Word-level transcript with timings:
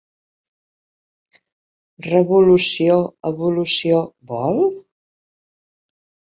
Revolució-Evolució-Vol?... 2.07 4.59